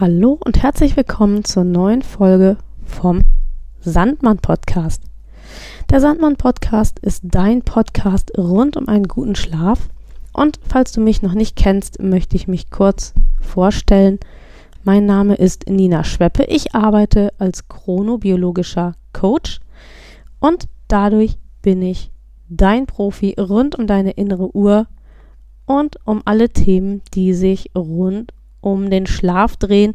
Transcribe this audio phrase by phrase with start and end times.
[0.00, 3.22] Hallo und herzlich willkommen zur neuen Folge vom
[3.78, 5.04] Sandmann Podcast.
[5.88, 9.88] Der Sandmann Podcast ist dein Podcast rund um einen guten Schlaf.
[10.32, 14.18] Und falls du mich noch nicht kennst, möchte ich mich kurz vorstellen.
[14.82, 16.42] Mein Name ist Nina Schweppe.
[16.48, 19.60] Ich arbeite als chronobiologischer Coach
[20.40, 22.10] und dadurch bin ich
[22.48, 24.88] dein Profi rund um deine innere Uhr
[25.66, 28.32] und um alle Themen, die sich rund
[28.64, 29.94] um den Schlaf drehen,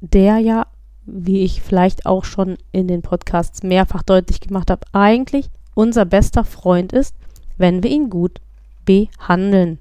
[0.00, 0.66] der ja,
[1.06, 6.44] wie ich vielleicht auch schon in den Podcasts mehrfach deutlich gemacht habe, eigentlich unser bester
[6.44, 7.14] Freund ist,
[7.56, 8.40] wenn wir ihn gut
[8.84, 9.78] behandeln.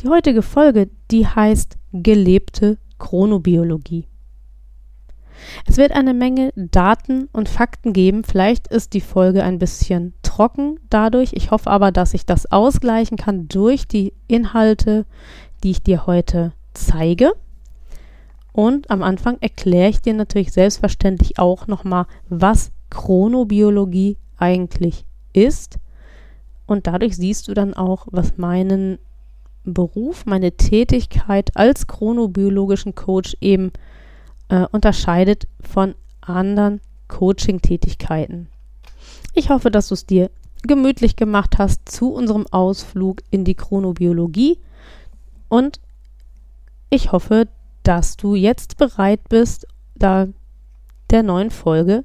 [0.00, 4.06] Die heutige Folge, die heißt gelebte Chronobiologie.
[5.66, 8.22] Es wird eine Menge Daten und Fakten geben.
[8.22, 11.32] Vielleicht ist die Folge ein bisschen trocken dadurch.
[11.32, 15.06] Ich hoffe aber, dass ich das ausgleichen kann durch die Inhalte,
[15.64, 17.32] die ich dir heute zeige.
[18.52, 25.78] Und am Anfang erkläre ich dir natürlich selbstverständlich auch nochmal, was Chronobiologie eigentlich ist.
[26.66, 28.98] Und dadurch siehst du dann auch, was meinen
[29.64, 33.72] Beruf, meine Tätigkeit als chronobiologischen Coach eben
[34.50, 38.48] äh, unterscheidet von anderen Coaching-Tätigkeiten.
[39.32, 40.30] Ich hoffe, dass du es dir
[40.62, 44.58] gemütlich gemacht hast zu unserem Ausflug in die Chronobiologie
[45.48, 45.80] und
[46.90, 47.48] ich hoffe,
[47.82, 50.28] dass du jetzt bereit bist, da
[51.10, 52.04] der neuen Folge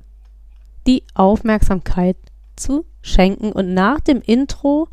[0.87, 2.17] die Aufmerksamkeit
[2.55, 3.51] zu schenken.
[3.51, 4.87] Und nach dem Intro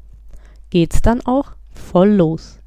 [0.70, 2.58] geht's dann auch voll los.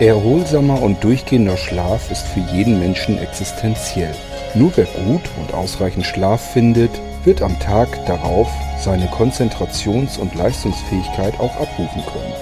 [0.00, 4.14] Erholsamer und durchgehender Schlaf ist für jeden Menschen existenziell.
[4.54, 6.90] Nur wer gut und ausreichend Schlaf findet,
[7.24, 12.32] wird am Tag darauf seine Konzentrations- und Leistungsfähigkeit auch abrufen können.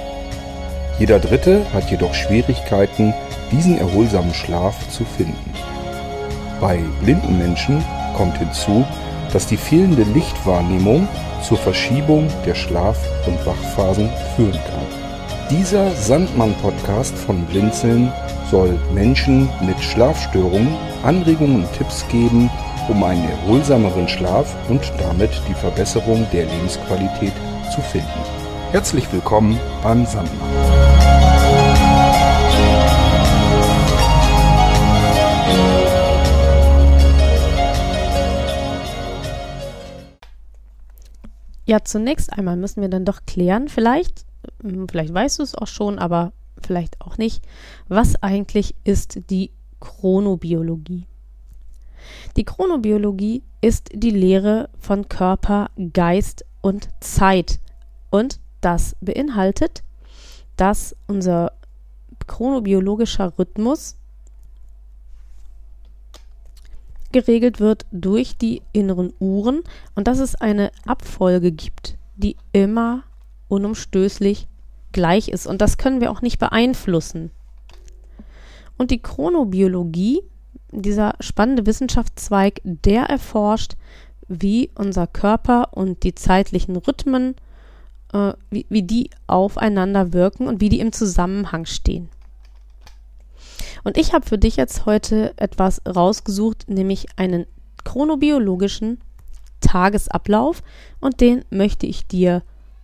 [0.98, 3.14] Jeder Dritte hat jedoch Schwierigkeiten,
[3.50, 5.52] diesen erholsamen Schlaf zu finden.
[6.60, 7.82] Bei blinden Menschen
[8.16, 8.84] kommt hinzu,
[9.32, 11.08] dass die fehlende Lichtwahrnehmung
[11.42, 15.02] zur Verschiebung der Schlaf- und Wachphasen führen kann.
[15.50, 18.12] Dieser Sandmann-Podcast von Blinzeln
[18.50, 22.48] soll Menschen mit Schlafstörungen Anregungen und Tipps geben,
[22.88, 27.32] um einen erholsameren Schlaf und damit die Verbesserung der Lebensqualität
[27.74, 28.08] zu finden.
[28.70, 30.92] Herzlich willkommen beim Sandmann.
[41.64, 44.26] Ja, zunächst einmal müssen wir dann doch klären, vielleicht,
[44.62, 47.44] hm, vielleicht weißt du es auch schon, aber vielleicht auch nicht,
[47.88, 51.06] was eigentlich ist die Chronobiologie?
[52.36, 57.60] Die Chronobiologie ist die Lehre von Körper, Geist und Zeit.
[58.10, 59.82] Und das beinhaltet,
[60.56, 61.52] dass unser
[62.26, 63.96] chronobiologischer Rhythmus
[67.12, 69.62] geregelt wird durch die inneren Uhren
[69.94, 73.04] und dass es eine Abfolge gibt, die immer
[73.48, 74.48] unumstößlich
[74.92, 75.46] gleich ist.
[75.46, 77.30] Und das können wir auch nicht beeinflussen.
[78.78, 80.22] Und die Chronobiologie
[80.72, 83.74] dieser spannende Wissenschaftszweig, der erforscht,
[84.28, 87.36] wie unser Körper und die zeitlichen Rhythmen,
[88.12, 92.08] äh, wie, wie die aufeinander wirken und wie die im Zusammenhang stehen.
[93.84, 97.46] Und ich habe für dich jetzt heute etwas rausgesucht, nämlich einen
[97.84, 98.98] chronobiologischen
[99.60, 100.62] Tagesablauf
[101.00, 102.42] und den möchte ich dir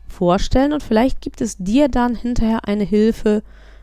[0.08, 3.42] vorstellen und vielleicht gibt es dir dann hinterher eine Hilfe,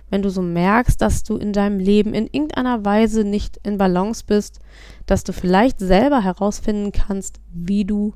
[0.09, 4.23] wenn du so merkst, dass du in deinem Leben in irgendeiner Weise nicht in Balance
[4.25, 4.59] bist,
[5.05, 8.13] dass du vielleicht selber herausfinden kannst, wie du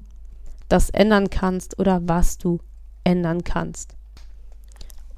[0.68, 2.60] das ändern kannst oder was du
[3.04, 3.96] ändern kannst.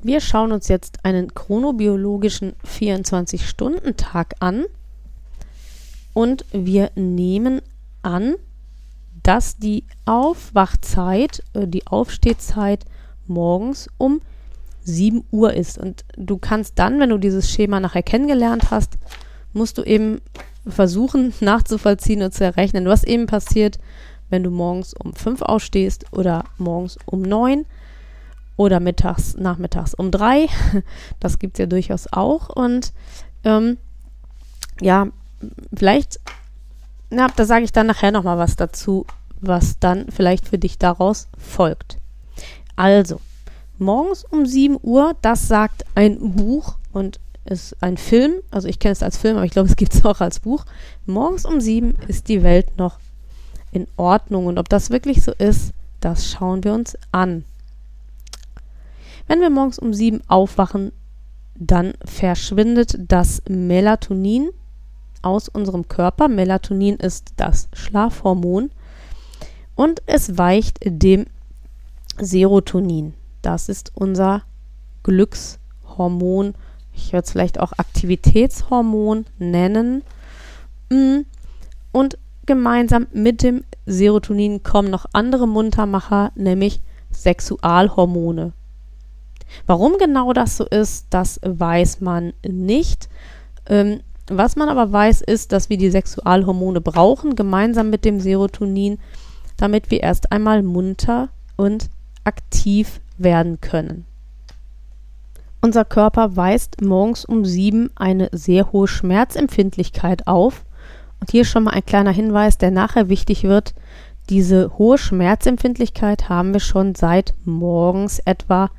[0.01, 4.65] Wir schauen uns jetzt einen chronobiologischen 24-Stunden-Tag an
[6.13, 7.61] und wir nehmen
[8.01, 8.35] an,
[9.21, 12.85] dass die Aufwachzeit, äh, die Aufstehzeit
[13.27, 14.21] morgens um
[14.83, 15.77] 7 Uhr ist.
[15.77, 18.97] Und du kannst dann, wenn du dieses Schema nachher kennengelernt hast,
[19.53, 20.21] musst du eben
[20.67, 23.79] versuchen nachzuvollziehen und zu errechnen, was eben passiert,
[24.29, 27.65] wenn du morgens um 5 aufstehst oder morgens um 9
[28.55, 30.47] oder mittags, nachmittags um 3.
[31.19, 32.49] Das gibt es ja durchaus auch.
[32.49, 32.93] Und
[33.43, 33.77] ähm,
[34.79, 35.07] ja,
[35.73, 36.19] vielleicht,
[37.09, 39.05] na, da sage ich dann nachher nochmal was dazu,
[39.39, 41.97] was dann vielleicht für dich daraus folgt.
[42.75, 43.19] Also,
[43.81, 48.93] morgens um 7 Uhr, das sagt ein Buch und ist ein Film, also ich kenne
[48.93, 50.65] es als Film, aber ich glaube, es gibt es auch als Buch.
[51.05, 52.99] Morgens um 7 ist die Welt noch
[53.71, 57.43] in Ordnung und ob das wirklich so ist, das schauen wir uns an.
[59.27, 60.91] Wenn wir morgens um sieben aufwachen,
[61.55, 64.49] dann verschwindet das Melatonin
[65.21, 66.27] aus unserem Körper.
[66.27, 68.71] Melatonin ist das Schlafhormon
[69.75, 71.27] und es weicht dem
[72.19, 73.13] Serotonin.
[73.41, 74.43] Das ist unser
[75.03, 76.53] Glückshormon.
[76.93, 80.03] Ich würde es vielleicht auch Aktivitätshormon nennen.
[80.89, 81.21] Mm.
[81.91, 88.53] Und gemeinsam mit dem Serotonin kommen noch andere Muntermacher, nämlich Sexualhormone.
[89.65, 93.09] Warum genau das so ist, das weiß man nicht.
[93.67, 98.97] Ähm, was man aber weiß, ist, dass wir die Sexualhormone brauchen, gemeinsam mit dem Serotonin,
[99.57, 101.89] damit wir erst einmal munter und
[102.23, 104.05] aktiv werden können.
[105.61, 110.65] Unser Körper weist morgens um sieben eine sehr hohe Schmerzempfindlichkeit auf.
[111.19, 113.75] Und hier schon mal ein kleiner Hinweis, der nachher wichtig wird.
[114.29, 118.71] Diese hohe Schmerzempfindlichkeit haben wir schon seit morgens etwa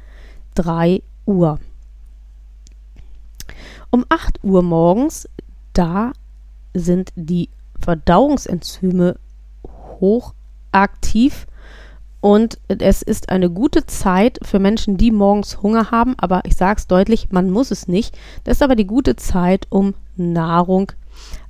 [0.56, 1.60] 3 Uhr.
[3.90, 5.28] Um 8 Uhr morgens,
[5.74, 6.12] da
[6.74, 7.48] sind die
[7.78, 9.16] Verdauungsenzyme
[10.00, 11.46] hochaktiv
[12.22, 16.78] und es ist eine gute Zeit für Menschen, die morgens Hunger haben, aber ich sage
[16.78, 18.16] es deutlich, man muss es nicht.
[18.44, 20.92] Das ist aber die gute Zeit, um Nahrung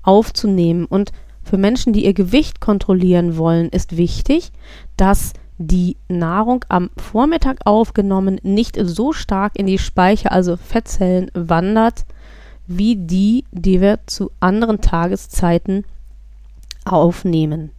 [0.03, 0.87] aufzunehmen.
[0.87, 4.51] Und für Menschen, die ihr Gewicht kontrollieren wollen, ist wichtig,
[4.97, 12.07] dass die Nahrung am Vormittag aufgenommen nicht so stark in die Speicher, also Fettzellen, wandert,
[12.67, 15.85] wie die, die wir zu anderen Tageszeiten
[16.87, 17.73] aufnehmen.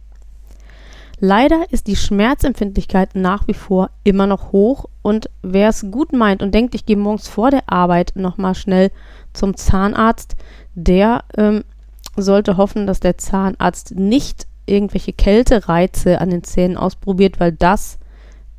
[1.26, 6.42] Leider ist die Schmerzempfindlichkeit nach wie vor immer noch hoch und wer es gut meint
[6.42, 8.90] und denkt, ich gehe morgens vor der Arbeit nochmal schnell
[9.32, 10.36] zum Zahnarzt,
[10.74, 11.64] der ähm,
[12.14, 17.98] sollte hoffen, dass der Zahnarzt nicht irgendwelche Kältereize an den Zähnen ausprobiert, weil das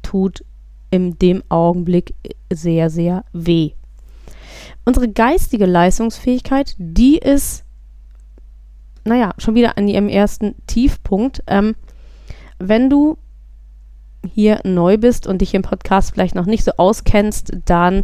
[0.02, 0.44] tut
[0.90, 2.16] in dem Augenblick
[2.52, 3.74] sehr, sehr weh.
[4.86, 7.64] Unsere geistige Leistungsfähigkeit, die ist,
[9.04, 11.44] naja, schon wieder an ihrem ersten Tiefpunkt.
[11.46, 11.76] Ähm,
[12.60, 13.18] wenn du
[14.34, 18.04] hier neu bist und dich im Podcast vielleicht noch nicht so auskennst, dann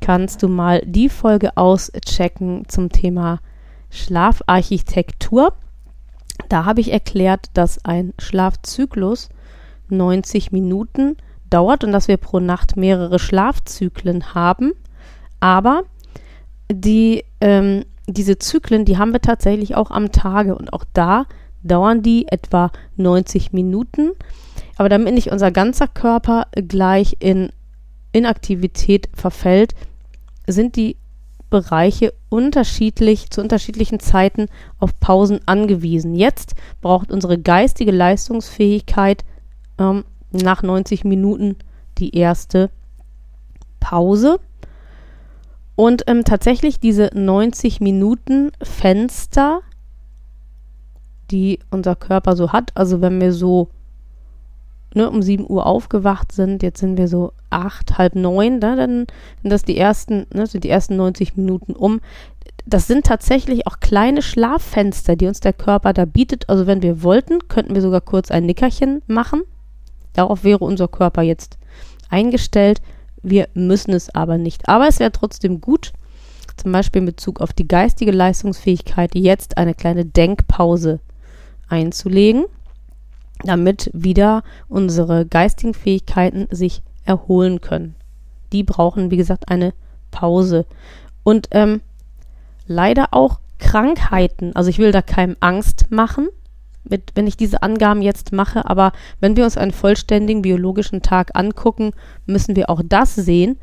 [0.00, 3.40] kannst du mal die Folge auschecken zum Thema
[3.90, 5.52] Schlafarchitektur.
[6.48, 9.28] Da habe ich erklärt, dass ein Schlafzyklus
[9.88, 11.16] 90 Minuten
[11.50, 14.72] dauert und dass wir pro Nacht mehrere Schlafzyklen haben.
[15.40, 15.82] Aber
[16.70, 21.26] die, ähm, diese Zyklen, die haben wir tatsächlich auch am Tage und auch da
[21.62, 24.10] dauern die etwa 90 Minuten.
[24.76, 27.50] Aber damit nicht unser ganzer Körper gleich in
[28.12, 29.74] Inaktivität verfällt,
[30.46, 30.96] sind die
[31.50, 34.46] Bereiche unterschiedlich zu unterschiedlichen Zeiten
[34.78, 36.14] auf Pausen angewiesen.
[36.14, 39.24] Jetzt braucht unsere geistige Leistungsfähigkeit
[39.78, 41.56] ähm, nach 90 Minuten
[41.98, 42.70] die erste
[43.80, 44.38] Pause.
[45.74, 49.62] Und ähm, tatsächlich diese 90 Minuten Fenster,
[51.30, 53.68] die unser Körper so hat, also wenn wir so
[54.94, 59.06] ne, um 7 Uhr aufgewacht sind, jetzt sind wir so acht, halb neun, ne, dann
[59.42, 62.00] sind das die ersten, ne, sind die ersten 90 Minuten um.
[62.66, 66.48] Das sind tatsächlich auch kleine Schlaffenster, die uns der Körper da bietet.
[66.48, 69.42] Also wenn wir wollten, könnten wir sogar kurz ein Nickerchen machen.
[70.12, 71.58] Darauf wäre unser Körper jetzt
[72.10, 72.80] eingestellt.
[73.22, 74.68] Wir müssen es aber nicht.
[74.68, 75.92] Aber es wäre trotzdem gut,
[76.56, 81.00] zum Beispiel in Bezug auf die geistige Leistungsfähigkeit, jetzt eine kleine Denkpause
[81.70, 82.44] einzulegen
[83.44, 87.94] damit wieder unsere geistigen Fähigkeiten sich erholen können.
[88.52, 89.72] Die brauchen, wie gesagt, eine
[90.10, 90.66] Pause.
[91.22, 91.80] Und ähm,
[92.66, 94.54] leider auch Krankheiten.
[94.56, 96.28] Also ich will da keinem Angst machen,
[96.82, 101.30] mit, wenn ich diese Angaben jetzt mache, aber wenn wir uns einen vollständigen biologischen Tag
[101.34, 101.92] angucken,
[102.26, 103.58] müssen wir auch das sehen.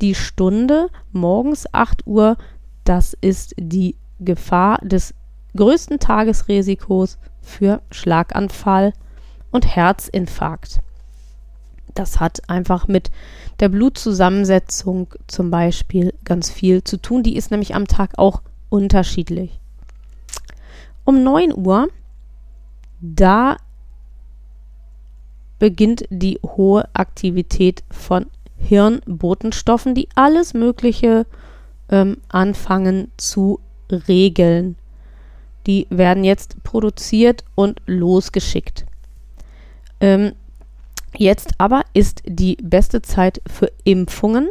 [0.00, 2.36] Die Stunde morgens 8 Uhr,
[2.84, 5.12] das ist die Gefahr des
[5.56, 8.92] größten Tagesrisikos für Schlaganfall
[9.50, 10.80] und Herzinfarkt.
[11.94, 13.10] Das hat einfach mit
[13.60, 17.22] der Blutzusammensetzung zum Beispiel ganz viel zu tun.
[17.22, 19.60] Die ist nämlich am Tag auch unterschiedlich.
[21.04, 21.88] Um 9 Uhr,
[23.00, 23.56] da
[25.58, 31.26] beginnt die hohe Aktivität von Hirnbotenstoffen, die alles Mögliche
[31.88, 34.76] ähm, anfangen zu regeln.
[35.66, 38.84] Die werden jetzt produziert und losgeschickt.
[40.00, 40.32] Ähm,
[41.16, 44.50] jetzt aber ist die beste Zeit für Impfungen,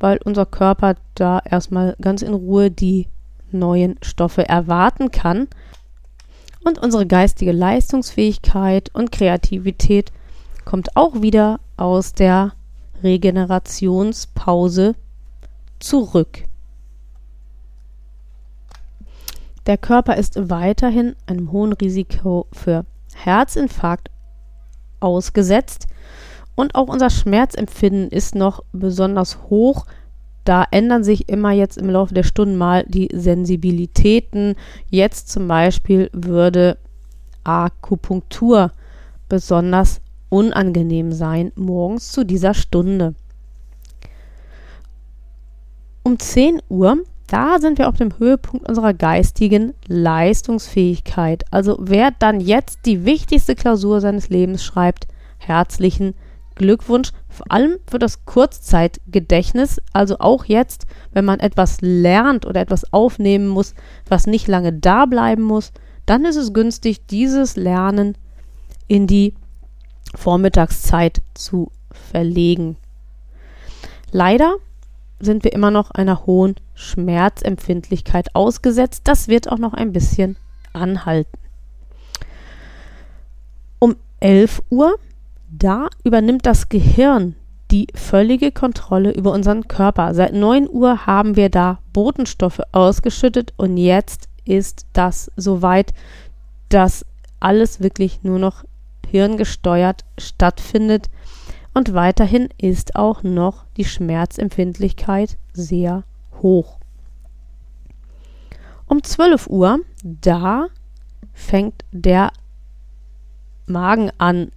[0.00, 3.08] weil unser Körper da erstmal ganz in Ruhe die
[3.50, 5.48] neuen Stoffe erwarten kann.
[6.64, 10.12] Und unsere geistige Leistungsfähigkeit und Kreativität
[10.64, 12.52] kommt auch wieder aus der
[13.02, 14.94] Regenerationspause
[15.78, 16.44] zurück.
[19.68, 24.10] Der Körper ist weiterhin einem hohen Risiko für Herzinfarkt
[24.98, 25.86] ausgesetzt
[26.54, 29.84] und auch unser Schmerzempfinden ist noch besonders hoch.
[30.44, 34.54] Da ändern sich immer jetzt im Laufe der Stunden mal die Sensibilitäten.
[34.88, 36.78] Jetzt zum Beispiel würde
[37.44, 38.72] Akupunktur
[39.28, 43.14] besonders unangenehm sein morgens zu dieser Stunde.
[46.02, 51.44] Um 10 Uhr, da sind wir auf dem Höhepunkt unserer geistigen Leistungsfähigkeit.
[51.50, 55.06] Also wer dann jetzt die wichtigste Klausur seines Lebens schreibt,
[55.36, 56.14] herzlichen
[56.54, 59.80] Glückwunsch, vor allem für das Kurzzeitgedächtnis.
[59.92, 63.74] Also auch jetzt, wenn man etwas lernt oder etwas aufnehmen muss,
[64.08, 65.72] was nicht lange da bleiben muss,
[66.06, 68.16] dann ist es günstig, dieses Lernen
[68.86, 69.34] in die
[70.14, 72.76] Vormittagszeit zu verlegen.
[74.10, 74.56] Leider
[75.20, 79.02] sind wir immer noch einer hohen Schmerzempfindlichkeit ausgesetzt.
[79.04, 80.36] Das wird auch noch ein bisschen
[80.72, 81.38] anhalten.
[83.78, 84.98] Um 11 Uhr,
[85.50, 87.34] da übernimmt das Gehirn
[87.70, 90.14] die völlige Kontrolle über unseren Körper.
[90.14, 95.92] Seit 9 Uhr haben wir da Botenstoffe ausgeschüttet und jetzt ist das soweit,
[96.70, 97.04] dass
[97.40, 98.64] alles wirklich nur noch
[99.06, 101.08] hirngesteuert stattfindet.
[101.74, 106.04] Und weiterhin ist auch noch die Schmerzempfindlichkeit sehr
[106.40, 106.78] hoch.
[108.86, 110.68] Um 12 Uhr, da
[111.32, 112.32] fängt der
[113.66, 114.50] Magen an,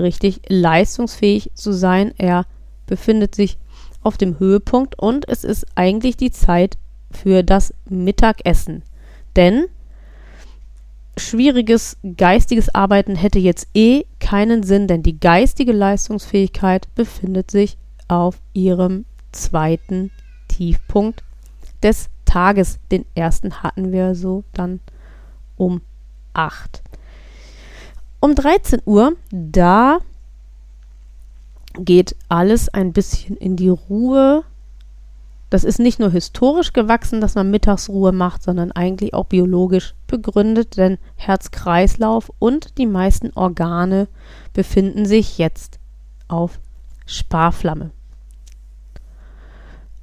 [0.00, 2.14] richtig leistungsfähig zu sein.
[2.18, 2.46] Er
[2.86, 3.58] befindet sich
[4.02, 6.78] auf dem Höhepunkt und es ist eigentlich die Zeit
[7.10, 8.82] für das Mittagessen.
[9.34, 9.66] Denn
[11.16, 18.36] schwieriges geistiges Arbeiten hätte jetzt eh keinen Sinn, denn die geistige Leistungsfähigkeit befindet sich auf
[18.52, 20.10] ihrem zweiten
[20.48, 21.24] Tiefpunkt
[21.82, 22.78] des Tages.
[22.92, 24.80] Den ersten hatten wir so dann
[25.56, 25.80] um
[26.34, 26.82] 8.
[28.20, 30.00] Um 13 Uhr, da
[31.78, 34.44] geht alles ein bisschen in die Ruhe
[35.50, 40.76] das ist nicht nur historisch gewachsen, dass man Mittagsruhe macht, sondern eigentlich auch biologisch begründet,
[40.76, 44.08] denn Herz-Kreislauf und die meisten Organe
[44.52, 45.78] befinden sich jetzt
[46.28, 46.58] auf
[47.06, 47.90] Sparflamme.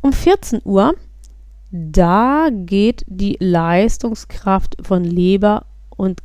[0.02, 0.96] Um 14 Uhr,
[1.72, 6.22] da geht die Leistungskraft von Leber und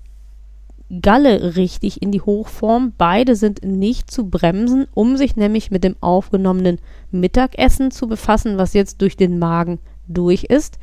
[1.02, 2.92] Galle richtig in die Hochform.
[2.98, 6.78] Beide sind nicht zu bremsen, um sich nämlich mit dem aufgenommenen
[7.10, 9.78] Mittagessen zu befassen, was jetzt durch den Magen
[10.08, 10.78] durch ist.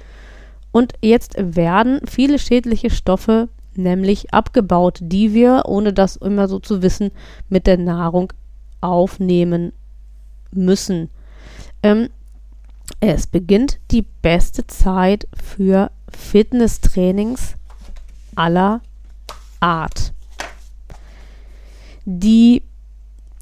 [0.72, 6.82] Und jetzt werden viele schädliche Stoffe nämlich abgebaut, die wir, ohne das immer so zu
[6.82, 7.12] wissen,
[7.50, 8.34] mit der Nahrung
[8.82, 9.74] aufnehmen
[10.52, 11.10] müssen.
[11.84, 12.10] Ähm,
[13.00, 17.56] es beginnt die beste Zeit für Fitnesstrainings
[18.36, 18.82] aller
[19.60, 20.14] Art.
[22.06, 22.64] Die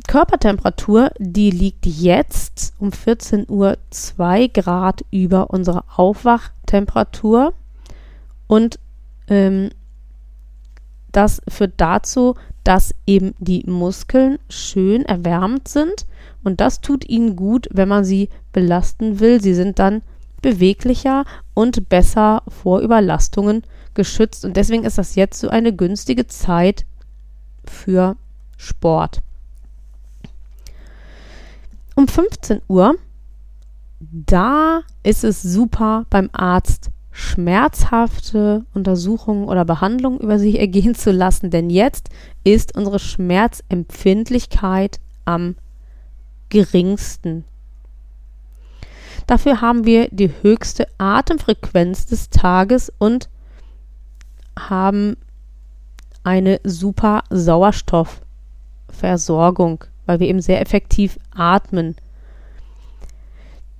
[0.08, 7.54] Körpertemperatur, die liegt jetzt um 14 Uhr 2 Grad über unserer Aufwachtemperatur
[8.48, 8.80] und
[9.28, 9.70] ähm,
[11.12, 16.06] das führt dazu, dass eben die Muskeln schön erwärmt sind
[16.44, 19.42] und das tut ihnen gut, wenn man sie belasten will.
[19.42, 20.02] Sie sind dann
[20.42, 23.64] beweglicher und besser vor Überlastungen
[23.96, 24.46] geschützt.
[24.46, 26.86] Und deswegen ist das jetzt so eine günstige Zeit
[27.66, 28.16] für
[28.58, 29.22] Sport.
[31.96, 32.96] Um 15 Uhr,
[34.00, 41.50] da ist es super beim Arzt schmerzhafte Untersuchungen oder Behandlungen über sich ergehen zu lassen,
[41.50, 42.10] denn jetzt
[42.44, 45.56] ist unsere Schmerzempfindlichkeit am
[46.50, 47.46] geringsten.
[49.28, 53.30] Dafür haben wir die höchste Atemfrequenz des Tages und
[54.58, 55.18] haben
[56.24, 61.96] eine super Sauerstoffversorgung, weil wir eben sehr effektiv atmen.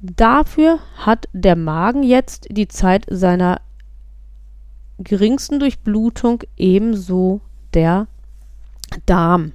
[0.01, 3.62] Dafür hat der Magen jetzt die Zeit seiner
[5.00, 7.41] geringsten Durchblutung ebenso
[7.74, 8.08] der
[9.05, 9.53] Darm.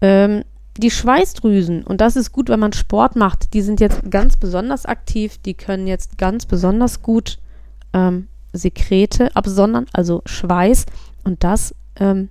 [0.00, 0.44] Ähm,
[0.76, 4.86] die Schweißdrüsen, und das ist gut, wenn man Sport macht, die sind jetzt ganz besonders
[4.86, 7.38] aktiv, die können jetzt ganz besonders gut
[7.92, 10.86] ähm, Sekrete absondern, also Schweiß.
[11.24, 12.28] Und das, ähm,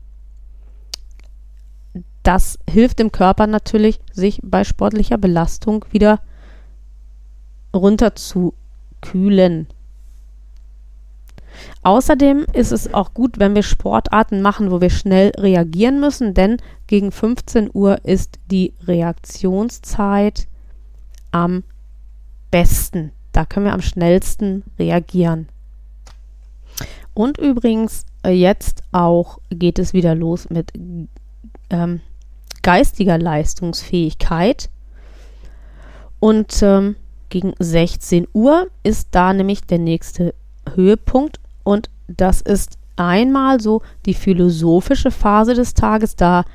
[2.23, 6.19] das hilft dem Körper natürlich, sich bei sportlicher Belastung wieder
[7.73, 8.53] runter zu
[9.01, 9.67] kühlen.
[11.83, 16.57] Außerdem ist es auch gut, wenn wir Sportarten machen, wo wir schnell reagieren müssen, denn
[16.87, 20.47] gegen 15 Uhr ist die Reaktionszeit
[21.31, 21.63] am
[22.51, 23.11] besten.
[23.31, 25.47] Da können wir am schnellsten reagieren.
[27.17, 30.71] Und übrigens, äh, jetzt auch geht es wieder los mit
[31.71, 32.01] ähm,
[32.61, 34.69] geistiger Leistungsfähigkeit.
[36.19, 36.95] Und ähm,
[37.29, 40.35] gegen 16 Uhr ist da nämlich der nächste
[40.75, 41.39] Höhepunkt.
[41.63, 46.17] Und das ist einmal so die philosophische Phase des Tages.
[46.17, 46.45] Da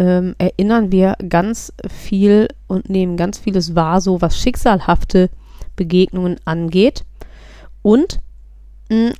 [0.00, 5.30] ähm, erinnern wir ganz viel und nehmen ganz vieles wahr, so was schicksalhafte
[5.76, 7.04] Begegnungen angeht.
[7.82, 8.18] Und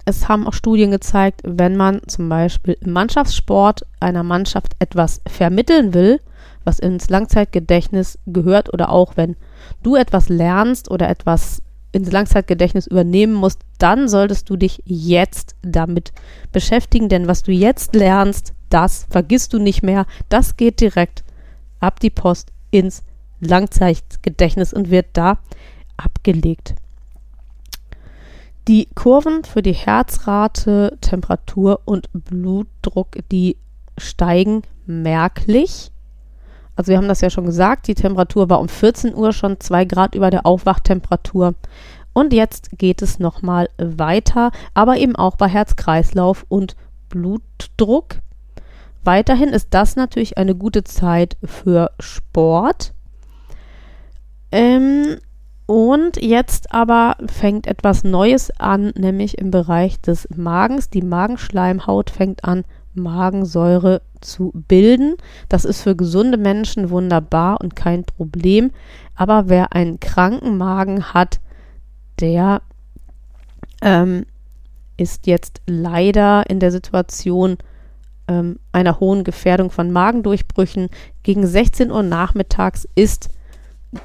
[0.05, 5.95] es haben auch Studien gezeigt, wenn man zum Beispiel im Mannschaftssport einer Mannschaft etwas vermitteln
[5.95, 6.21] will,
[6.65, 9.37] was ins Langzeitgedächtnis gehört oder auch wenn
[9.83, 16.13] du etwas lernst oder etwas ins Langzeitgedächtnis übernehmen musst, dann solltest du dich jetzt damit
[16.53, 21.23] beschäftigen, denn was du jetzt lernst, das vergisst du nicht mehr, das geht direkt
[21.81, 23.05] ab die Post ins
[23.41, 25.39] Langzeitgedächtnis und wird da
[25.97, 26.75] abgelegt.
[28.67, 33.59] Die Kurven für die Herzrate, Temperatur und Blutdruck, die
[33.99, 35.91] steigen merklich.
[36.75, 39.85] Also wir haben das ja schon gesagt, die Temperatur war um 14 Uhr schon 2
[39.85, 41.55] Grad über der Aufwachtemperatur.
[42.15, 46.75] Und jetzt geht es nochmal weiter, aber eben auch bei Herz-Kreislauf und
[47.11, 48.17] Blutdruck.
[49.05, 52.95] Weiterhin ist das natürlich eine gute Zeit für Sport.
[54.51, 55.19] Ähm,
[55.67, 60.91] und jetzt aber fängt etwas Neues an, nämlich im Bereich des Magens.
[60.91, 65.17] Die Magenschleimhaut fängt an, Magensäure zu bilden.
[65.49, 68.71] Das ist für gesunde Menschen wunderbar und kein Problem.
[69.15, 71.41] Aber wer einen kranken Magen hat,
[72.21, 72.63] der
[73.83, 74.27] ähm,
[74.97, 77.57] ist jetzt leider in der Situation
[78.29, 80.89] ähm, einer hohen Gefährdung von Magendurchbrüchen.
[81.23, 83.31] Gegen 16 Uhr nachmittags ist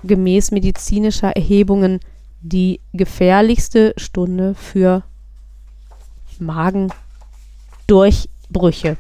[0.03, 1.99] gemäß medizinischer Erhebungen
[2.41, 5.03] die gefährlichste Stunde für
[6.39, 8.97] Magendurchbrüche.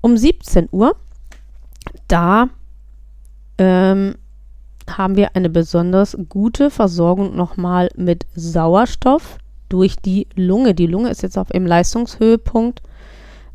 [0.00, 0.96] Um 17 Uhr,
[2.08, 2.48] da
[3.56, 4.16] ähm,
[4.90, 10.74] haben wir eine besonders gute Versorgung nochmal mit Sauerstoff durch die Lunge.
[10.74, 12.82] Die Lunge ist jetzt auf dem Leistungshöhepunkt.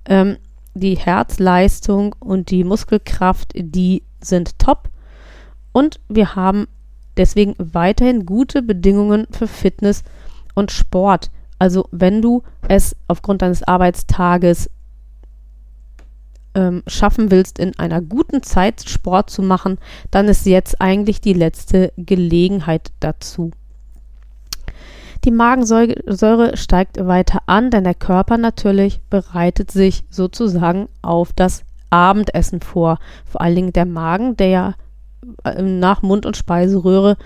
[0.05, 0.37] Ähm,
[0.73, 4.89] die Herzleistung und die Muskelkraft, die sind top.
[5.71, 6.67] Und wir haben
[7.17, 10.03] deswegen weiterhin gute Bedingungen für Fitness
[10.55, 11.31] und Sport.
[11.59, 14.69] Also wenn du es aufgrund deines Arbeitstages
[16.55, 19.77] ähm, schaffen willst, in einer guten Zeit Sport zu machen,
[20.11, 23.51] dann ist jetzt eigentlich die letzte Gelegenheit dazu.
[25.23, 32.61] Die Magensäure steigt weiter an, denn der Körper natürlich bereitet sich sozusagen auf das Abendessen
[32.61, 32.99] vor.
[33.25, 34.75] Vor allen Dingen der Magen, der ja
[35.43, 37.17] äh, nach Mund- und Speiseröhre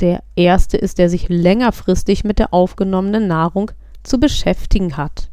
[0.00, 3.70] der erste ist, der sich längerfristig mit der aufgenommenen Nahrung
[4.02, 5.30] zu beschäftigen hat.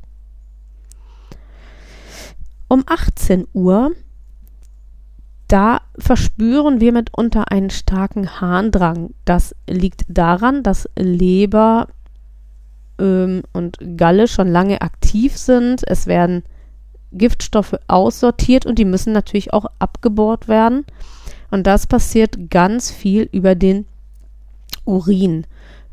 [2.68, 3.92] Um 18 Uhr,
[5.48, 9.12] da verspüren wir mitunter einen starken Harndrang.
[9.24, 11.88] Das liegt daran, dass Leber
[13.00, 15.88] ähm, und Galle schon lange aktiv sind.
[15.88, 16.44] Es werden
[17.18, 20.86] Giftstoffe aussortiert und die müssen natürlich auch abgebohrt werden.
[21.52, 23.86] Und das passiert ganz viel über den
[24.86, 25.46] Urin.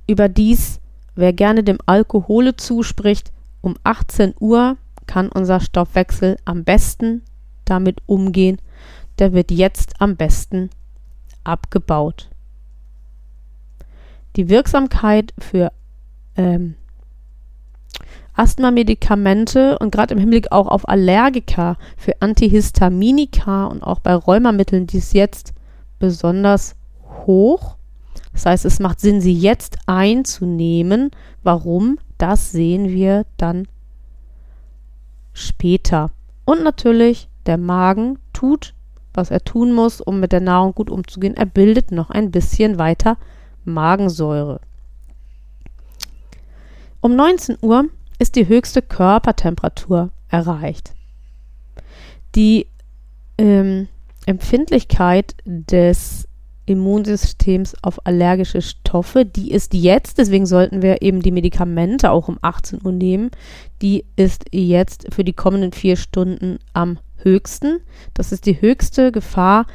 [0.06, 0.80] Überdies,
[1.14, 7.22] wer gerne dem Alkohole zuspricht, um 18 Uhr kann unser Stoffwechsel am besten
[7.64, 8.60] damit umgehen.
[9.18, 10.70] Der wird jetzt am besten
[11.44, 12.30] abgebaut.
[14.36, 15.72] Die Wirksamkeit für
[16.36, 16.74] ähm,
[18.34, 25.12] Asthma-Medikamente und gerade im Hinblick auch auf Allergiker für Antihistaminika und auch bei Rheumamitteln dies
[25.12, 25.54] jetzt
[25.98, 26.74] besonders
[27.26, 27.76] hoch.
[28.32, 31.10] Das heißt, es macht Sinn, sie jetzt einzunehmen.
[31.42, 31.98] Warum?
[32.18, 33.68] Das sehen wir dann
[35.32, 36.10] später.
[36.44, 38.74] Und natürlich, der Magen tut,
[39.12, 41.36] was er tun muss, um mit der Nahrung gut umzugehen.
[41.36, 43.16] Er bildet noch ein bisschen weiter
[43.64, 44.60] Magensäure.
[47.00, 47.84] Um 19 Uhr
[48.18, 50.92] ist die höchste Körpertemperatur erreicht.
[52.34, 52.66] Die
[53.38, 53.88] ähm,
[54.26, 56.28] Empfindlichkeit des
[56.66, 62.38] Immunsystems auf allergische Stoffe, die ist jetzt, deswegen sollten wir eben die Medikamente auch um
[62.40, 63.30] 18 Uhr nehmen,
[63.82, 67.80] die ist jetzt für die kommenden vier Stunden am höchsten.
[68.14, 69.66] Das ist die höchste Gefahr,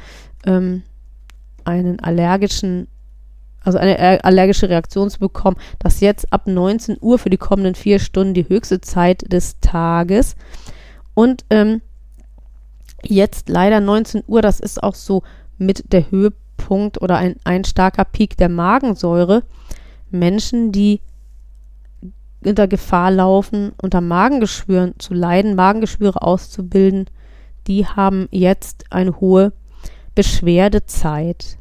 [0.44, 0.82] ähm,
[1.64, 2.88] einen allergischen
[3.62, 7.98] also eine allergische Reaktion zu bekommen, dass jetzt ab 19 Uhr für die kommenden vier
[7.98, 10.34] Stunden die höchste Zeit des Tages
[11.14, 11.82] und ähm,
[13.02, 15.22] jetzt leider 19 Uhr, das ist auch so
[15.58, 19.42] mit der Höhepunkt oder ein, ein starker Peak der Magensäure.
[20.10, 21.00] Menschen, die
[22.44, 27.06] unter Gefahr laufen, unter Magengeschwüren zu leiden, Magengeschwüre auszubilden,
[27.66, 29.52] die haben jetzt eine hohe
[30.14, 31.58] Beschwerdezeit.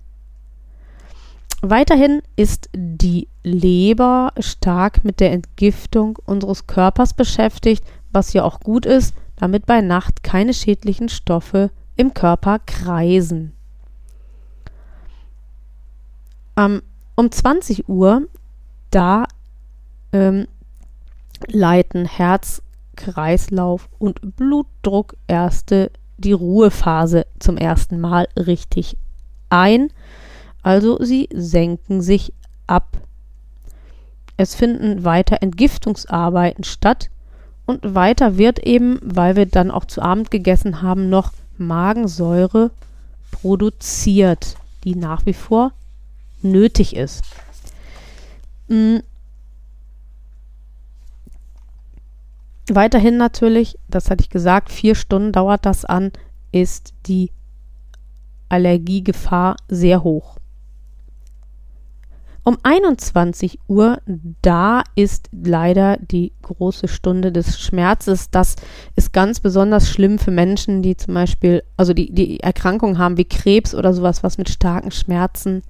[1.62, 8.86] Weiterhin ist die Leber stark mit der Entgiftung unseres Körpers beschäftigt, was ja auch gut
[8.86, 13.54] ist, damit bei Nacht keine schädlichen Stoffe im Körper kreisen.
[16.56, 16.82] Ähm,
[17.16, 18.28] um 20 Uhr,
[18.92, 19.26] da
[20.14, 20.48] ähm,
[21.48, 22.62] leiten Herz,
[22.96, 28.98] Kreislauf und Blutdruck erste die Ruhephase zum ersten Mal richtig
[29.50, 29.92] ein.
[30.70, 32.32] Also sie senken sich
[32.68, 32.96] ab.
[34.38, 37.10] Es finden weiter Entgiftungsarbeiten statt
[37.66, 42.70] und weiter wird eben, weil wir dann auch zu Abend gegessen haben, noch Magensäure
[43.32, 45.72] produziert, die nach wie vor
[46.44, 47.24] nötig ist.
[48.68, 49.02] Mhm.
[52.70, 56.12] Weiterhin natürlich, das hatte ich gesagt, vier Stunden dauert das an,
[56.52, 57.32] ist die
[58.50, 60.39] Allergiegefahr sehr hoch.
[62.50, 64.02] Um 21 Uhr,
[64.42, 68.32] da ist leider die große Stunde des Schmerzes.
[68.32, 68.56] Das
[68.96, 73.26] ist ganz besonders schlimm für Menschen, die zum Beispiel, also die, die Erkrankungen haben wie
[73.26, 75.62] Krebs oder sowas, was mit starken Schmerzen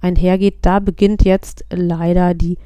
[0.00, 0.60] einhergeht.
[0.62, 2.56] Da beginnt jetzt leider die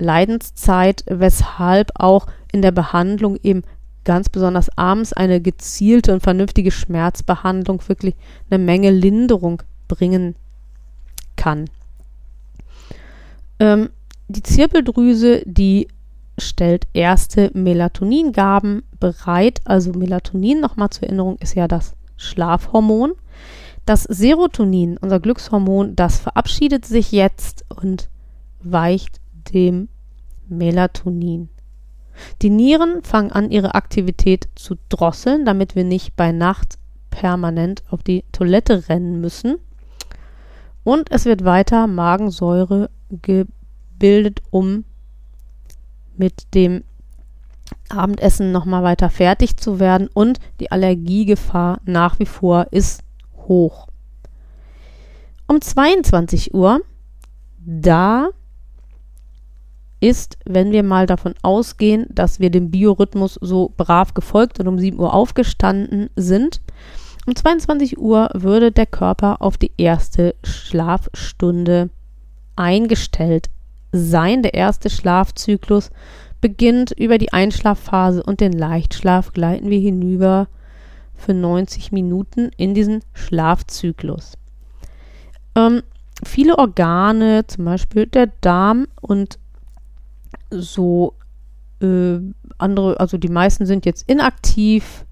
[0.00, 3.62] Leidenszeit, weshalb auch in der Behandlung eben
[4.02, 8.16] ganz besonders abends eine gezielte und vernünftige Schmerzbehandlung wirklich
[8.50, 10.34] eine Menge Linderung bringen
[11.36, 11.70] kann.
[13.60, 13.90] Ähm,
[14.28, 15.88] die Zirbeldrüse, die
[16.38, 19.60] stellt erste Melatoningaben bereit.
[19.64, 23.12] Also Melatonin, nochmal zur Erinnerung, ist ja das Schlafhormon.
[23.86, 28.08] Das Serotonin, unser Glückshormon, das verabschiedet sich jetzt und
[28.62, 29.20] weicht
[29.52, 29.88] dem
[30.48, 31.48] Melatonin.
[32.42, 36.78] Die Nieren fangen an, ihre Aktivität zu drosseln, damit wir nicht bei Nacht
[37.10, 39.56] permanent auf die Toilette rennen müssen.
[40.84, 42.90] Und es wird weiter Magensäure
[43.22, 44.84] gebildet, um
[46.16, 46.84] mit dem
[47.88, 50.08] Abendessen nochmal weiter fertig zu werden.
[50.12, 53.02] Und die Allergiegefahr nach wie vor ist
[53.36, 53.88] hoch.
[55.46, 56.80] Um 22 Uhr,
[57.58, 58.28] da
[60.00, 64.78] ist, wenn wir mal davon ausgehen, dass wir dem Biorhythmus so brav gefolgt und um
[64.78, 66.60] 7 Uhr aufgestanden sind,
[67.26, 71.90] um 22 Uhr würde der Körper auf die erste Schlafstunde
[72.60, 73.50] eingestellt
[73.90, 74.42] sein.
[74.42, 75.90] Der erste Schlafzyklus
[76.40, 80.46] beginnt über die Einschlafphase und den Leichtschlaf gleiten wir hinüber
[81.14, 84.38] für 90 Minuten in diesen Schlafzyklus.
[85.54, 85.82] Ähm,
[86.24, 89.38] viele Organe, zum Beispiel der Darm und
[90.50, 91.14] so
[91.82, 92.18] äh,
[92.58, 95.04] andere, also die meisten sind jetzt inaktiv,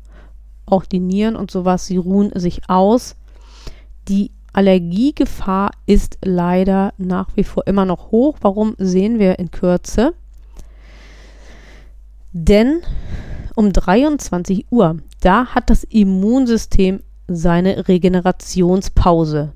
[0.66, 3.16] auch die Nieren und sowas, sie ruhen sich aus.
[4.08, 8.38] Die Allergiegefahr ist leider nach wie vor immer noch hoch.
[8.40, 10.14] Warum sehen wir in Kürze?
[12.32, 12.80] Denn
[13.54, 19.52] um 23 Uhr, da hat das Immunsystem seine Regenerationspause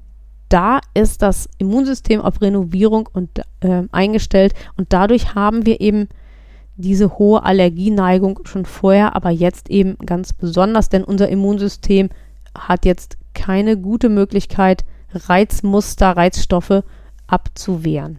[0.53, 6.09] da ist das Immunsystem auf Renovierung und, äh, eingestellt und dadurch haben wir eben
[6.77, 12.11] diese hohe Allergieneigung schon vorher, aber jetzt eben ganz besonders, denn unser Immunsystem
[12.55, 14.85] hat jetzt keine gute Möglichkeit,
[15.15, 16.83] Reizmuster, Reizstoffe
[17.27, 18.19] abzuwehren.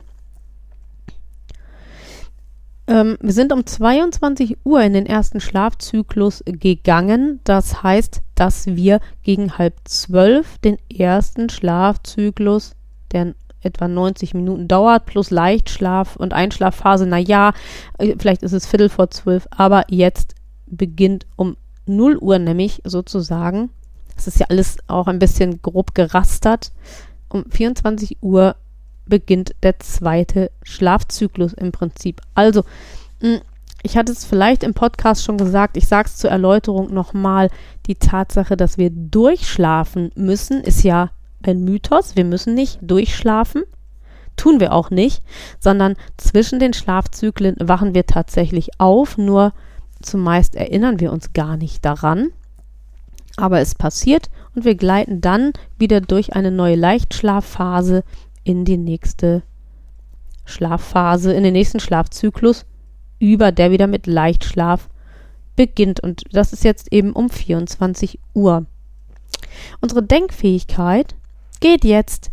[2.86, 7.39] Ähm, wir sind um 22 Uhr in den ersten Schlafzyklus gegangen.
[7.43, 12.75] Das heißt, dass wir gegen halb zwölf den ersten Schlafzyklus,
[13.12, 17.53] der etwa 90 Minuten dauert, plus Leichtschlaf und Einschlafphase, naja,
[17.97, 23.69] äh, vielleicht ist es Viertel vor zwölf, aber jetzt beginnt um 0 Uhr nämlich sozusagen,
[24.15, 26.71] das ist ja alles auch ein bisschen grob gerastert,
[27.30, 28.56] um 24 Uhr
[29.06, 32.21] beginnt der zweite Schlafzyklus im Prinzip.
[32.36, 32.63] Also,
[33.19, 33.41] hm,
[33.82, 37.49] ich hatte es vielleicht im Podcast schon gesagt, ich sage es zur Erläuterung nochmal,
[37.86, 41.12] die Tatsache, dass wir durchschlafen müssen, ist ja
[41.43, 42.15] ein Mythos.
[42.15, 43.63] Wir müssen nicht durchschlafen,
[44.38, 45.21] tun wir auch nicht,
[45.60, 49.54] sondern zwischen den Schlafzyklen wachen wir tatsächlich auf, nur
[50.02, 52.32] zumeist erinnern wir uns gar nicht daran.
[53.35, 58.03] Aber es passiert und wir gleiten dann wieder durch eine neue Leichtschlafphase
[58.43, 59.43] in die nächste
[60.45, 62.65] Schlafphase, in den nächsten Schlafzyklus
[63.19, 64.89] über, der wieder mit Leichtschlaf
[65.55, 66.01] beginnt.
[66.01, 68.65] Und das ist jetzt eben um 24 Uhr.
[69.81, 71.15] Unsere Denkfähigkeit
[71.59, 72.32] geht jetzt.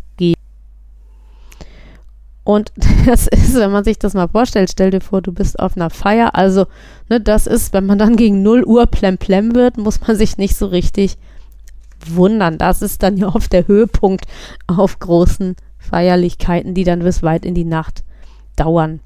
[2.51, 2.73] Und
[3.07, 5.89] das ist, wenn man sich das mal vorstellt, stell dir vor, du bist auf einer
[5.89, 6.35] Feier.
[6.35, 6.67] Also,
[7.09, 10.57] ne, das ist, wenn man dann gegen 0 Uhr plemplem wird, muss man sich nicht
[10.57, 11.17] so richtig
[12.05, 12.59] wundern.
[12.59, 14.25] Das ist dann ja oft der Höhepunkt
[14.67, 18.03] auf großen Feierlichkeiten, die dann bis weit in die Nacht
[18.57, 18.99] dauern.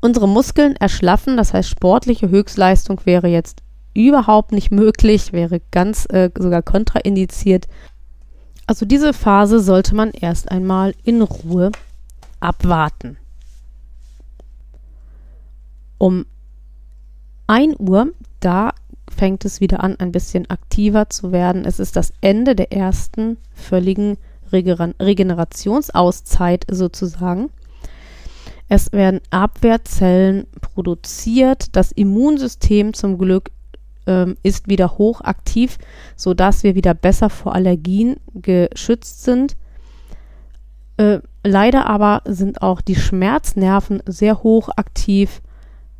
[0.00, 3.62] Unsere Muskeln erschlaffen, das heißt sportliche Höchstleistung wäre jetzt
[3.94, 7.68] überhaupt nicht möglich, wäre ganz äh, sogar kontraindiziert.
[8.66, 11.70] Also diese Phase sollte man erst einmal in Ruhe
[12.40, 13.16] abwarten.
[15.98, 16.26] Um
[17.46, 18.08] 1 Uhr,
[18.40, 18.72] da
[19.14, 21.64] fängt es wieder an, ein bisschen aktiver zu werden.
[21.64, 24.18] Es ist das Ende der ersten völligen
[24.50, 27.50] Regenerationsauszeit sozusagen.
[28.68, 31.74] Es werden Abwehrzellen produziert.
[31.76, 33.50] Das Immunsystem zum Glück
[34.06, 35.78] ähm, ist wieder hochaktiv,
[36.16, 39.56] sodass wir wieder besser vor Allergien geschützt sind.
[40.96, 45.42] Äh, leider aber sind auch die Schmerznerven sehr hochaktiv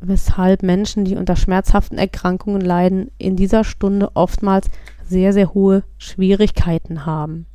[0.07, 4.69] weshalb Menschen, die unter schmerzhaften Erkrankungen leiden, in dieser Stunde oftmals
[5.03, 7.45] sehr, sehr hohe Schwierigkeiten haben.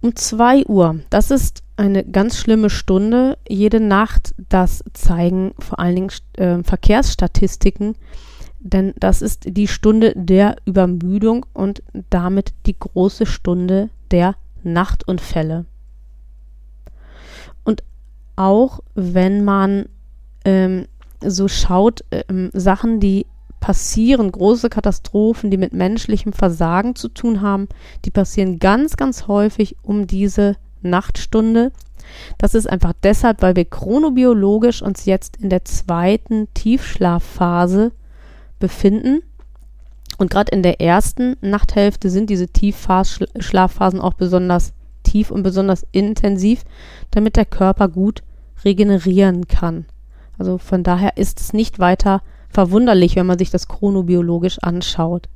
[0.00, 3.38] Um 2 Uhr, das ist eine ganz schlimme Stunde.
[3.48, 7.94] Jede Nacht, das zeigen vor allen Dingen äh, Verkehrsstatistiken,
[8.60, 15.64] denn das ist die Stunde der Übermüdung und damit die große Stunde der Nachtunfälle
[18.38, 19.86] auch wenn man
[20.44, 20.86] ähm,
[21.20, 23.26] so schaut, ähm, Sachen, die
[23.58, 27.68] passieren, große Katastrophen, die mit menschlichem Versagen zu tun haben,
[28.04, 31.72] die passieren ganz, ganz häufig um diese Nachtstunde.
[32.38, 37.92] Das ist einfach deshalb, weil wir chronobiologisch uns jetzt in der zweiten Tiefschlafphase
[38.58, 39.22] befinden.
[40.16, 44.72] Und gerade in der ersten Nachthälfte sind diese Tiefschlafphasen auch besonders
[45.04, 46.64] tief und besonders intensiv,
[47.10, 48.22] damit der Körper gut
[48.64, 49.86] regenerieren kann.
[50.38, 55.28] Also von daher ist es nicht weiter verwunderlich, wenn man sich das chronobiologisch anschaut.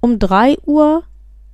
[0.00, 1.04] Um 3 Uhr,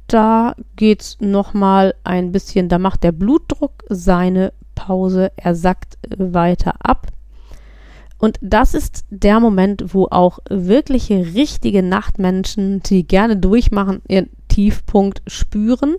[0.08, 6.74] da geht es nochmal ein bisschen, da macht der Blutdruck seine Pause, er sackt weiter
[6.80, 7.08] ab.
[8.18, 15.22] Und das ist der Moment, wo auch wirkliche, richtige Nachtmenschen, die gerne durchmachen, ihren Tiefpunkt
[15.28, 15.96] spüren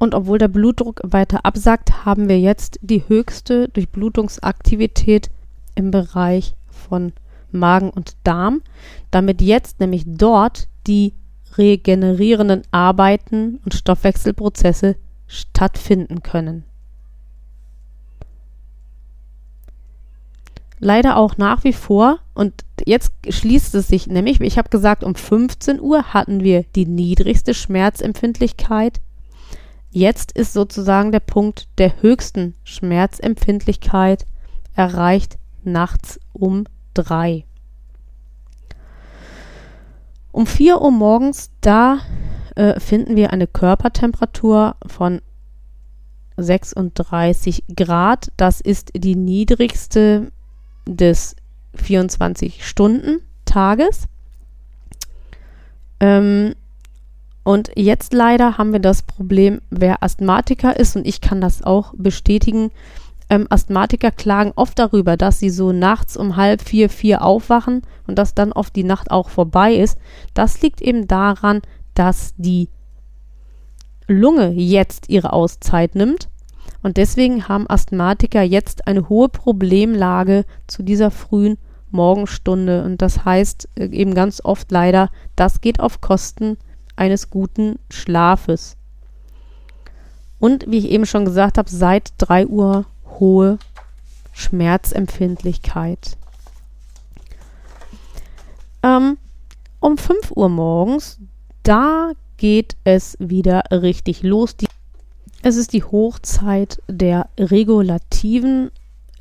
[0.00, 5.28] und obwohl der Blutdruck weiter absackt, haben wir jetzt die höchste Durchblutungsaktivität
[5.74, 7.12] im Bereich von
[7.52, 8.62] Magen und Darm,
[9.10, 11.12] damit jetzt nämlich dort die
[11.56, 16.64] regenerierenden Arbeiten und Stoffwechselprozesse stattfinden können.
[20.78, 25.14] Leider auch nach wie vor, und jetzt schließt es sich nämlich, ich habe gesagt, um
[25.14, 29.00] 15 Uhr hatten wir die niedrigste Schmerzempfindlichkeit
[29.92, 34.24] Jetzt ist sozusagen der Punkt der höchsten Schmerzempfindlichkeit
[34.76, 37.44] erreicht nachts um drei.
[40.32, 41.98] Um 4 Uhr morgens, da
[42.54, 45.22] äh, finden wir eine Körpertemperatur von
[46.36, 48.30] 36 Grad.
[48.36, 50.30] Das ist die niedrigste
[50.86, 51.34] des
[51.76, 54.06] 24-Stunden-Tages.
[56.00, 56.54] Ähm,
[57.42, 61.94] und jetzt leider haben wir das Problem, wer Asthmatiker ist, und ich kann das auch
[61.96, 62.70] bestätigen,
[63.30, 68.18] ähm, Asthmatiker klagen oft darüber, dass sie so nachts um halb vier, vier aufwachen und
[68.18, 69.96] dass dann oft die Nacht auch vorbei ist.
[70.34, 71.62] Das liegt eben daran,
[71.94, 72.68] dass die
[74.08, 76.28] Lunge jetzt ihre Auszeit nimmt.
[76.82, 81.58] Und deswegen haben Asthmatiker jetzt eine hohe Problemlage zu dieser frühen
[81.90, 82.82] Morgenstunde.
[82.82, 86.58] Und das heißt äh, eben ganz oft leider, das geht auf Kosten
[86.96, 88.76] eines guten Schlafes.
[90.40, 92.86] Und wie ich eben schon gesagt habe, seit 3 Uhr
[93.20, 93.58] hohe
[94.32, 96.16] Schmerzempfindlichkeit.
[98.82, 99.18] Ähm,
[99.80, 101.18] um 5 Uhr morgens,
[101.62, 104.56] da geht es wieder richtig los.
[104.56, 104.66] Die,
[105.42, 108.70] es ist die Hochzeit der regulativen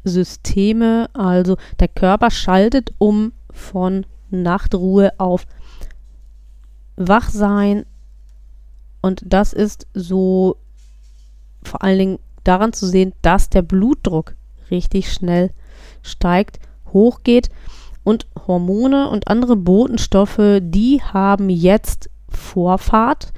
[0.03, 5.45] Systeme, also der Körper schaltet um von Nachtruhe auf
[6.95, 7.85] wach sein.
[9.01, 10.57] Und das ist so
[11.63, 14.35] vor allen Dingen daran zu sehen, dass der Blutdruck
[14.71, 15.51] richtig schnell
[16.01, 16.59] steigt,
[16.91, 17.49] hochgeht
[18.03, 23.31] und Hormone und andere Botenstoffe, die haben jetzt Vorfahrt.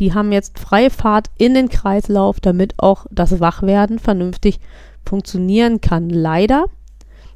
[0.00, 4.58] Die haben jetzt freie Fahrt in den Kreislauf, damit auch das Wachwerden vernünftig
[5.04, 6.10] funktionieren kann.
[6.10, 6.66] Leider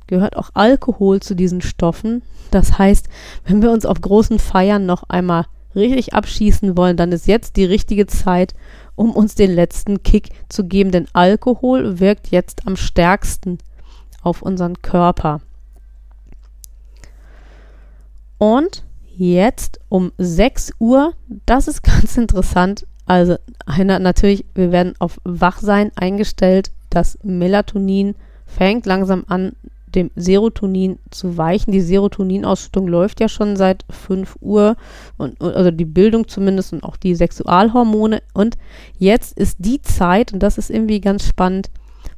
[0.07, 2.23] gehört auch Alkohol zu diesen Stoffen.
[2.51, 3.09] Das heißt,
[3.45, 7.67] wenn wir uns auf großen Feiern noch einmal richtig abschießen wollen, dann ist jetzt die
[7.67, 8.55] richtige Zeit,
[8.99, 13.59] um uns den letzten Kick zu geben, denn Alkohol wirkt jetzt am stärksten
[14.23, 15.41] auf unseren Körper.
[18.39, 18.85] Und
[19.17, 21.15] jetzt um 6 Uhr,
[21.47, 22.87] das ist ganz interessant.
[23.07, 26.73] Also natürlich, wir werden auf Wachsein eingestellt.
[26.91, 29.53] Das Melatonin fängt langsam an,
[29.94, 31.72] dem Serotonin zu weichen.
[31.72, 34.77] Die Serotoninausschüttung läuft ja schon seit 5 Uhr
[35.16, 38.22] und also die Bildung zumindest und auch die Sexualhormone.
[38.35, 38.57] Und
[38.98, 41.70] jetzt ist die Zeit, und das ist irgendwie ganz spannend,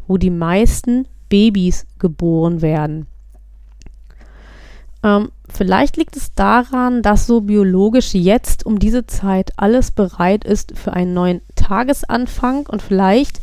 [0.07, 3.07] wo die meisten Babys geboren werden.
[5.03, 10.77] Ähm, vielleicht liegt es daran, dass so biologisch jetzt um diese Zeit alles bereit ist
[10.77, 13.41] für einen neuen Tagesanfang und vielleicht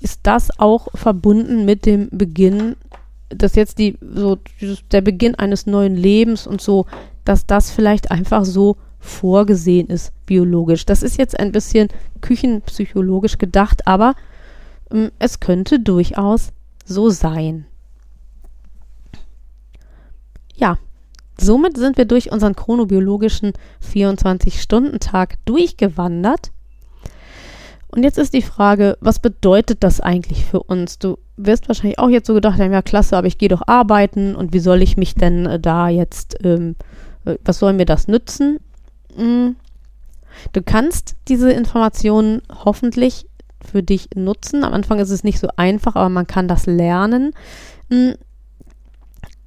[0.00, 2.76] ist das auch verbunden mit dem Beginn,
[3.36, 4.38] dass jetzt die so
[4.90, 6.86] der Beginn eines neuen Lebens und so,
[7.24, 10.86] dass das vielleicht einfach so vorgesehen ist biologisch.
[10.86, 11.88] Das ist jetzt ein bisschen
[12.20, 14.14] küchenpsychologisch gedacht, aber
[14.90, 16.52] ähm, es könnte durchaus
[16.84, 17.66] so sein.
[20.54, 20.78] Ja,
[21.40, 23.52] Somit sind wir durch unseren chronobiologischen
[23.92, 26.52] 24-Stunden-Tag durchgewandert.
[27.88, 30.98] Und jetzt ist die Frage, was bedeutet das eigentlich für uns?
[30.98, 34.36] Du wirst wahrscheinlich auch jetzt so gedacht haben, ja klasse, aber ich gehe doch arbeiten
[34.36, 36.76] und wie soll ich mich denn äh, da jetzt, ähm,
[37.24, 38.58] äh, was soll mir das nützen?
[39.16, 39.56] Hm.
[40.52, 43.26] Du kannst diese Informationen hoffentlich
[43.64, 44.64] für dich nutzen.
[44.64, 47.32] Am Anfang ist es nicht so einfach, aber man kann das lernen.
[47.90, 48.14] Hm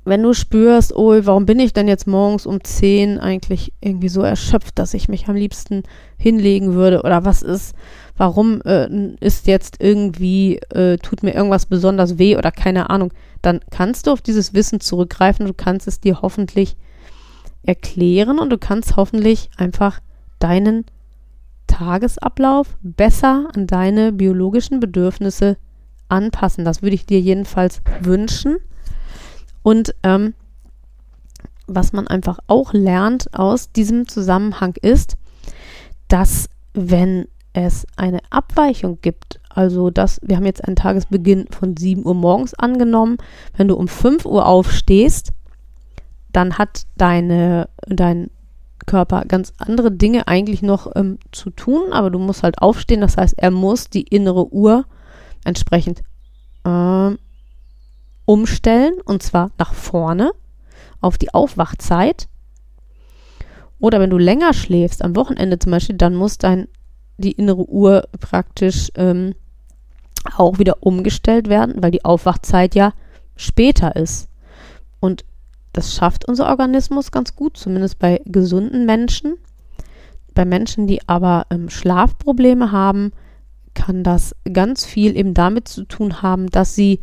[0.08, 4.21] wenn du spürst, oh, warum bin ich denn jetzt morgens um 10 eigentlich irgendwie so
[4.21, 5.84] erschöpft, dass ich mich am liebsten
[6.17, 7.76] hinlegen würde oder was ist,
[8.17, 8.88] warum äh,
[9.19, 14.12] ist jetzt irgendwie, äh, tut mir irgendwas besonders weh oder keine Ahnung, dann kannst du
[14.12, 16.75] auf dieses Wissen zurückgreifen, du kannst es dir hoffentlich
[17.63, 19.99] erklären und du kannst hoffentlich einfach
[20.39, 20.86] deinen
[21.67, 25.58] Tagesablauf besser an deine biologischen Bedürfnisse
[26.10, 26.65] anpassen.
[26.65, 28.58] Das würde ich dir jedenfalls wünschen.
[29.63, 30.34] Und ähm,
[31.67, 35.17] was man einfach auch lernt aus diesem Zusammenhang ist,
[36.08, 37.27] dass wenn
[37.65, 42.54] es eine Abweichung gibt, also dass wir haben jetzt einen Tagesbeginn von 7 Uhr morgens
[42.54, 43.17] angenommen,
[43.56, 45.32] wenn du um 5 Uhr aufstehst,
[46.32, 48.30] dann hat deine, dein
[48.86, 53.17] Körper ganz andere Dinge eigentlich noch ähm, zu tun, aber du musst halt aufstehen, das
[53.17, 54.86] heißt, er muss die innere Uhr
[55.43, 56.04] entsprechend
[56.63, 57.15] äh,
[58.26, 60.32] umstellen und zwar nach vorne
[61.02, 62.28] auf die Aufwachzeit.
[63.80, 66.67] Oder wenn du länger schläfst, am Wochenende zum Beispiel, dann muss dein
[67.17, 69.34] die innere Uhr praktisch ähm,
[70.36, 72.93] auch wieder umgestellt werden, weil die Aufwachzeit ja
[73.36, 74.30] später ist.
[74.99, 75.25] Und
[75.73, 79.38] das schafft unser Organismus ganz gut, zumindest bei gesunden Menschen.
[80.34, 83.12] Bei Menschen, die aber ähm, Schlafprobleme haben,
[83.73, 86.99] kann das ganz viel eben damit zu tun haben, dass sie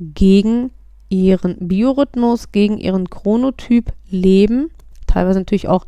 [0.00, 0.70] gegen
[1.08, 4.70] ihren Biorhythmus, gegen ihren Chronotyp leben,
[5.06, 5.86] teilweise natürlich auch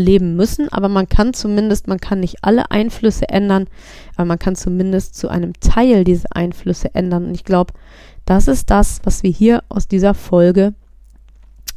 [0.00, 3.68] leben müssen, aber man kann zumindest, man kann nicht alle Einflüsse ändern,
[4.16, 7.26] aber man kann zumindest zu einem Teil diese Einflüsse ändern.
[7.26, 7.72] Und ich glaube,
[8.24, 10.74] das ist das, was wir hier aus dieser Folge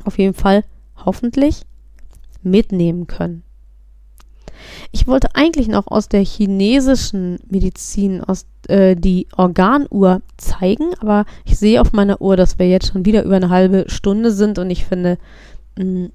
[0.05, 0.63] auf jeden Fall
[1.05, 1.63] hoffentlich
[2.41, 3.43] mitnehmen können.
[4.91, 11.57] Ich wollte eigentlich noch aus der chinesischen Medizin, aus äh, die Organuhr zeigen, aber ich
[11.57, 14.69] sehe auf meiner Uhr, dass wir jetzt schon wieder über eine halbe Stunde sind und
[14.69, 15.17] ich finde,
[15.77, 16.12] mh, mm,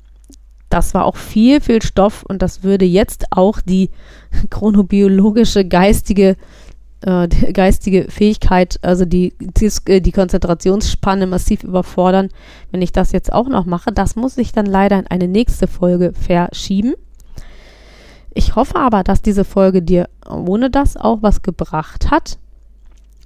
[0.69, 3.91] das war auch viel, viel Stoff und das würde jetzt auch die
[4.51, 6.37] chronobiologische geistige
[7.01, 12.29] äh, geistige Fähigkeit, also die, die, äh, die Konzentrationsspanne massiv überfordern,
[12.73, 13.93] wenn ich das jetzt auch noch mache.
[13.93, 16.95] Das muss ich dann leider in eine nächste Folge verschieben.
[18.35, 22.39] Ich hoffe aber, dass diese Folge dir ohne das auch was gebracht hat.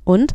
[0.04, 0.34] Und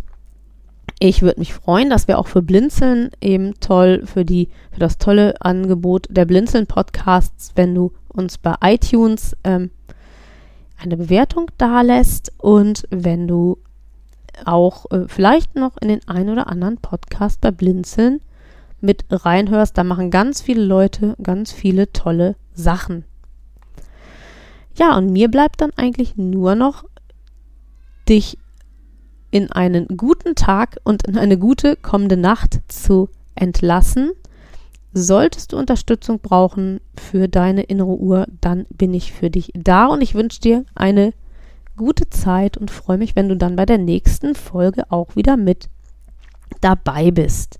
[1.00, 4.98] ich würde mich freuen, dass wir auch für Blinzeln eben toll, für die, für das
[4.98, 9.70] tolle Angebot der Blinzeln Podcasts, wenn du uns bei iTunes ähm,
[10.78, 13.58] eine Bewertung dalässt und wenn du
[14.46, 18.22] auch äh, vielleicht noch in den ein oder anderen Podcast bei Blinzeln
[18.82, 19.78] mit reinhörst.
[19.78, 23.06] Da machen ganz viele Leute ganz viele tolle Sachen.
[24.76, 26.84] Ja, und mir bleibt dann eigentlich nur noch,
[28.08, 28.38] dich
[29.38, 34.14] in einen guten Tag und in eine gute kommende Nacht zu entlassen.
[34.94, 40.02] solltest du Unterstützung brauchen für deine innere Uhr, dann bin ich für dich da und
[40.02, 41.14] ich wünsche dir eine
[41.76, 45.70] gute Zeit und freue mich, wenn du dann bei der nächsten Folge auch wieder mit
[46.62, 47.60] dabei bist.